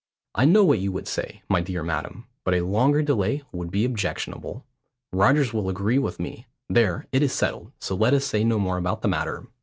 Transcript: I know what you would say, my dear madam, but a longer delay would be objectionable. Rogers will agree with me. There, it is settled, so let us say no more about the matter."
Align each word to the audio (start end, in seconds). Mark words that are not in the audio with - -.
I 0.33 0.45
know 0.45 0.63
what 0.65 0.79
you 0.79 0.91
would 0.93 1.07
say, 1.07 1.43
my 1.47 1.61
dear 1.61 1.83
madam, 1.83 2.25
but 2.43 2.55
a 2.55 2.61
longer 2.65 3.03
delay 3.03 3.43
would 3.51 3.69
be 3.69 3.85
objectionable. 3.85 4.65
Rogers 5.13 5.53
will 5.53 5.69
agree 5.69 5.99
with 5.99 6.19
me. 6.19 6.47
There, 6.67 7.05
it 7.11 7.21
is 7.21 7.33
settled, 7.33 7.71
so 7.79 7.95
let 7.95 8.15
us 8.15 8.25
say 8.25 8.43
no 8.43 8.57
more 8.57 8.77
about 8.77 9.03
the 9.03 9.07
matter." 9.09 9.45